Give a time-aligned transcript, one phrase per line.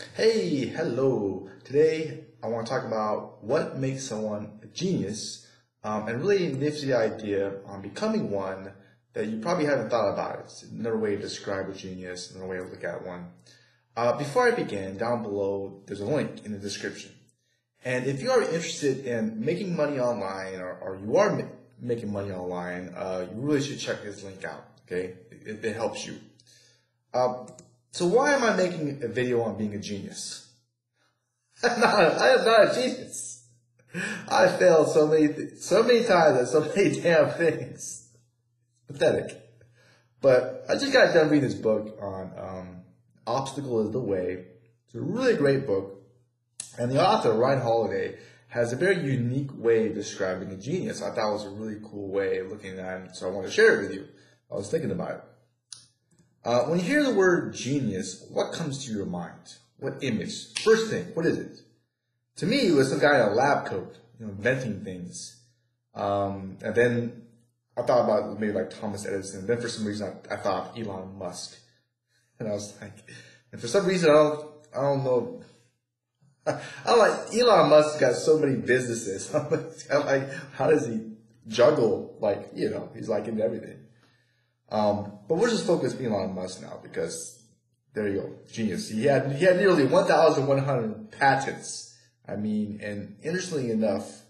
[0.00, 1.50] Hey, hello.
[1.62, 5.46] Today I want to talk about what makes someone a genius
[5.84, 8.72] um, and really nifty the idea on becoming one
[9.12, 10.38] that you probably haven't thought about.
[10.40, 13.26] It's another way to describe a genius, another way to look at one.
[13.94, 17.12] Uh, before I begin, down below there's a link in the description.
[17.84, 21.44] And if you are interested in making money online or, or you are ma-
[21.78, 24.64] making money online, uh, you really should check this link out.
[24.86, 26.18] Okay, it, it helps you.
[27.12, 27.48] Um,
[27.90, 30.48] so why am I making a video on being a genius?
[31.62, 33.30] I'm not am not a genius.
[34.28, 38.08] I failed so many, th- so many times at so many damn things.
[38.86, 39.36] Pathetic.
[40.20, 42.82] But I just got done reading this book on um,
[43.26, 44.44] Obstacle is the Way.
[44.86, 46.02] It's a really great book.
[46.78, 51.02] And the author, Ryan Holiday, has a very unique way of describing a genius.
[51.02, 53.46] I thought it was a really cool way of looking at it, so I want
[53.46, 54.08] to share it with you.
[54.50, 55.24] I was thinking about it.
[56.44, 59.56] Uh, when you hear the word genius, what comes to your mind?
[59.78, 60.58] What image?
[60.60, 61.60] First thing, what is it?
[62.36, 65.42] To me, it was some guy in a lab coat, you know, inventing things.
[65.94, 67.22] Um, and then
[67.76, 69.46] I thought about maybe like Thomas Edison.
[69.46, 71.56] Then for some reason, I, I thought Elon Musk.
[72.38, 72.94] And I was like,
[73.52, 75.42] and for some reason, I don't, I don't know.
[76.86, 79.34] I'm like, Elon Musk got so many businesses.
[79.92, 81.02] I'm like, how does he
[81.48, 82.16] juggle?
[82.18, 83.76] Like, you know, he's like into everything.
[84.70, 87.42] Um, but we'll just focus Elon Musk now because
[87.94, 88.88] there you go, genius.
[88.88, 91.98] He had he had nearly 1,100 patents.
[92.26, 94.22] I mean, and interestingly enough,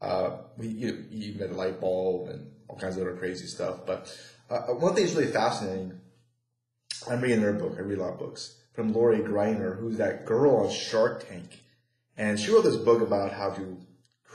[0.00, 3.84] uh, he, he invented a light bulb and all kinds of other crazy stuff.
[3.86, 4.16] But
[4.48, 6.00] uh, one thing that's really fascinating.
[7.08, 7.74] I'm reading their book.
[7.76, 11.62] I read a lot of books from Lori Greiner, who's that girl on Shark Tank,
[12.16, 13.78] and she wrote this book about how to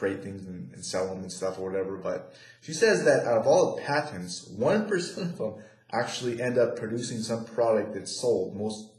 [0.02, 1.96] create things and, and, sell them and stuff or whatever.
[1.96, 5.54] But she says that out of all the patents, one percent of them
[5.94, 8.58] actually end up producing some product that's sold.
[8.58, 8.90] Most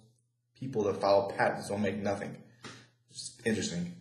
[0.60, 2.36] people that file patents don't make nothing.
[3.10, 3.96] It's interesting.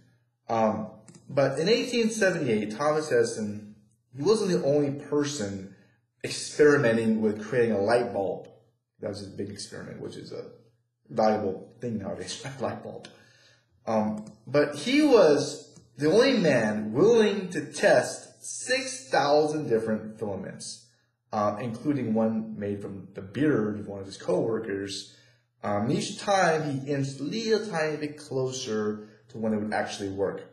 [0.47, 0.89] Um,
[1.27, 3.75] but in 1878, Thomas Edison,
[4.15, 5.73] he wasn't the only person
[6.23, 8.47] experimenting with creating a light bulb.
[8.99, 10.43] That was his big experiment, which is a
[11.09, 13.07] valuable thing nowadays, a light bulb.
[13.87, 15.70] Um, but he was
[16.01, 20.87] the only man willing to test 6,000 different filaments,
[21.31, 25.15] um, including one made from the beard of one of his coworkers.
[25.63, 30.09] Um, each time he inched a little tiny bit closer to when it would actually
[30.09, 30.49] work.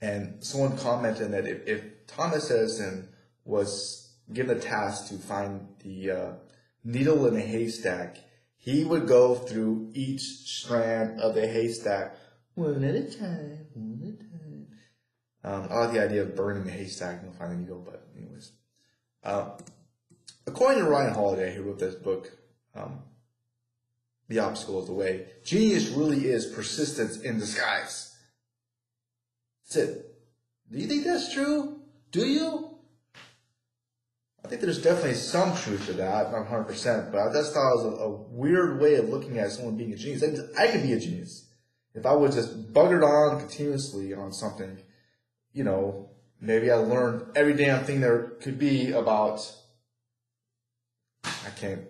[0.00, 3.10] And someone commented that if, if Thomas Edison
[3.44, 6.32] was given the task to find the uh,
[6.82, 8.16] needle in a haystack,
[8.56, 12.16] he would go through each strand of the haystack
[12.54, 14.66] one at a time, one at a time.
[15.44, 18.52] Um, I like the idea of burning the haystack and finding a needle, but anyways.
[19.22, 19.50] Uh,
[20.46, 22.32] according to Ryan Holiday, who wrote this book,
[22.74, 23.00] um,
[24.28, 28.16] The Obstacle is the Way, genius really is persistence in disguise.
[29.64, 30.16] That's it.
[30.70, 31.80] Do you think that's true?
[32.10, 32.70] Do you?
[34.44, 37.84] I think there's definitely some truth to that, not 100%, but I just thought it
[37.84, 40.22] was a, a weird way of looking at someone being a genius.
[40.22, 41.43] I, I could be a genius
[41.94, 44.78] if I was just buggered on continuously on something,
[45.52, 46.10] you know,
[46.40, 49.40] maybe I learned every damn thing there could be about,
[51.24, 51.82] I can't,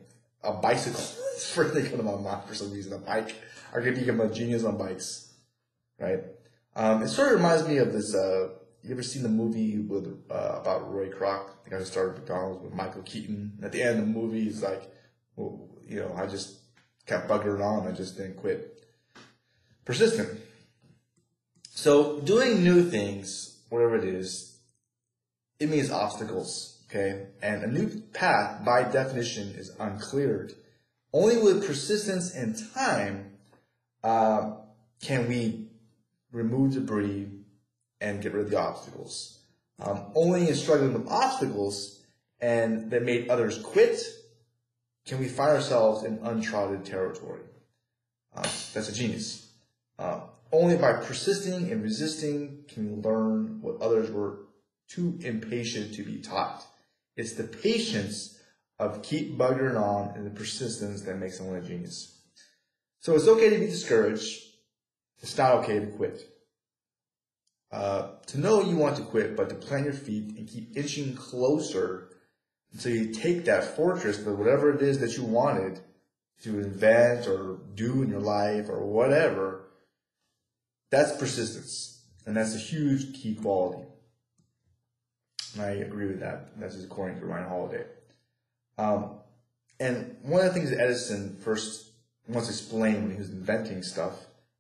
[0.43, 1.01] a bicycle.
[1.35, 3.35] it's first thing coming to my mind for some reason, a bike.
[3.75, 5.33] I could become a genius on bikes,
[5.99, 6.21] right?
[6.77, 8.49] Um, it sort of reminds me of this, uh,
[8.83, 12.63] you ever seen the movie with, uh, about Roy Kroc, the guy who started McDonald's
[12.63, 13.59] with Michael Keaton?
[13.63, 14.93] At the end of the movie, he's like,
[15.35, 16.59] well, you know, I just
[17.07, 17.89] kept buggering on.
[17.89, 18.84] I just didn't quit
[19.85, 20.41] persistent.
[21.71, 24.59] So doing new things, whatever it is,
[25.59, 27.27] it means obstacles, okay?
[27.43, 30.55] And a new path, by definition, is uncleared.
[31.13, 33.33] Only with persistence and time
[34.03, 34.53] uh,
[35.01, 35.69] can we
[36.33, 37.29] remove debris
[38.01, 39.39] and get rid of the obstacles.
[39.81, 42.01] Um, only in struggling with obstacles
[42.41, 44.01] and that made others quit
[45.07, 47.43] can we find ourselves in uncharted territory.
[48.35, 49.44] Uh, that's a genius.
[49.99, 50.21] Uh,
[50.53, 54.47] only by persisting and resisting can we learn what others were
[54.89, 56.65] too impatient to be taught.
[57.17, 58.39] It's the patience
[58.79, 62.21] of keep buggering on and the persistence that makes someone a genius.
[63.01, 64.41] So it's okay to be discouraged.
[65.21, 66.23] It's not okay to quit.
[67.71, 71.15] Uh, to know you want to quit, but to plant your feet and keep inching
[71.17, 72.11] closer
[72.73, 75.81] until you take that fortress, but whatever it is that you wanted
[76.43, 79.65] to invent or do in your life or whatever,
[80.91, 82.03] that's persistence.
[82.27, 83.87] And that's a huge key quality.
[85.55, 86.59] And I agree with that.
[86.59, 87.85] That's just according to Ryan Holiday.
[88.79, 89.11] Um,
[89.79, 91.91] and one of the things that Edison first
[92.27, 94.15] once explained when he was inventing stuff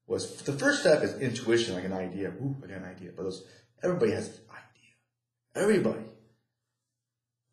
[0.07, 2.29] was the first step is intuition, like an idea.
[2.29, 3.11] Ooh, I got an idea.
[3.17, 3.45] But those,
[3.83, 5.65] everybody has an idea.
[5.65, 6.05] Everybody.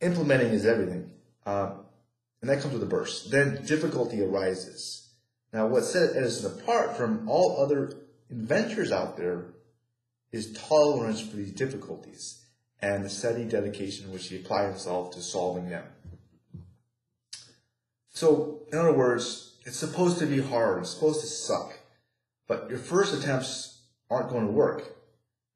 [0.01, 1.12] Implementing is everything.
[1.45, 1.85] Um,
[2.41, 3.31] and that comes with a burst.
[3.31, 5.09] Then difficulty arises.
[5.53, 7.94] Now, what set Edison apart from all other
[8.31, 9.45] inventors out there
[10.31, 12.43] is tolerance for these difficulties
[12.81, 15.83] and the steady dedication which he applied himself to solving them.
[18.09, 21.73] So, in other words, it's supposed to be hard, it's supposed to suck,
[22.47, 24.97] but your first attempts aren't going to work.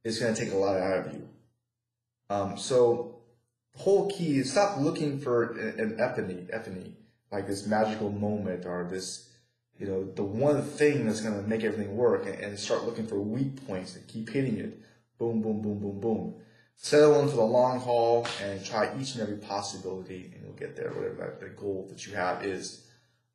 [0.03, 1.27] It's going to take a lot out of you.
[2.29, 3.15] Um, so,
[3.75, 6.93] the whole key is stop looking for an epiphany, epiphany,
[7.31, 9.29] like this magical moment or this,
[9.79, 13.19] you know, the one thing that's going to make everything work and, start looking for
[13.19, 14.79] weak points and keep hitting it.
[15.17, 16.35] Boom, boom, boom, boom, boom.
[16.77, 20.75] Settle in for the long haul and try each and every possibility and you'll get
[20.75, 22.87] there, whatever that, the goal that you have is.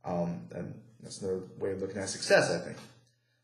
[0.04, 2.76] Um, and that's another way of looking at success, I think.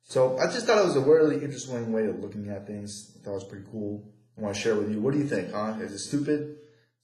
[0.05, 3.17] So I just thought it was a really interesting way of looking at things.
[3.19, 4.05] I thought it was pretty cool.
[4.39, 5.01] I want to share with you.
[5.01, 5.75] What do you think, huh?
[5.81, 6.57] Is it stupid?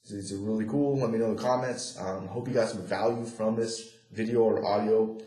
[0.05, 0.99] Is it really cool?
[0.99, 1.99] Let me know in the comments.
[1.99, 5.19] Um, hope you got some value from this video or audio.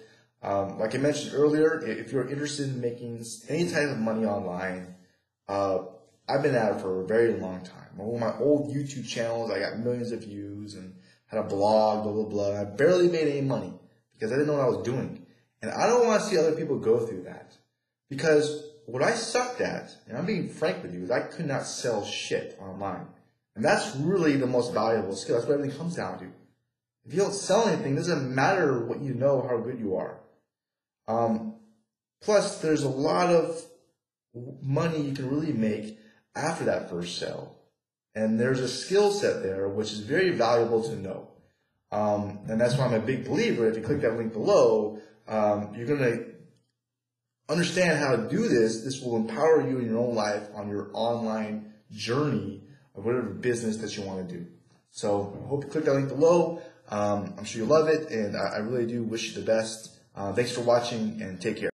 [0.42, 4.96] Um, like I mentioned earlier, if you're interested in making any type of money online,
[5.48, 5.80] uh,
[6.28, 7.98] I've been at it for a very long time.
[7.98, 10.96] One of my old YouTube channels, I got millions of views and
[11.28, 12.62] had a blog, blah, blah, blah.
[12.62, 13.74] I barely made any money
[14.14, 15.26] because I didn't know what I was doing.
[15.62, 17.54] And I don't want to see other people go through that
[18.10, 21.66] because what I sucked at, and I'm being frank with you, is I could not
[21.66, 23.08] sell shit online.
[23.56, 25.36] And that's really the most valuable skill.
[25.36, 26.26] That's what everything comes down to.
[27.06, 30.20] If you don't sell anything, it doesn't matter what you know, how good you are.
[31.07, 31.56] Um,
[32.22, 33.62] plus, there's a lot of
[34.62, 35.98] money you can really make
[36.36, 37.56] after that first sale.
[38.13, 41.30] And there's a skill set there which is very valuable to know.
[41.92, 43.69] Um, and that's why I'm a big believer.
[43.69, 46.25] If you click that link below, um, you're going to
[47.48, 48.84] understand how to do this.
[48.84, 52.63] This will empower you in your own life on your online journey
[52.96, 54.46] of whatever business that you want to do.
[54.92, 56.62] So I hope you click that link below.
[56.90, 59.94] Um, I'm sure you'll love it, and I, I really do wish you the best.
[60.15, 61.75] Uh, thanks for watching, and take care.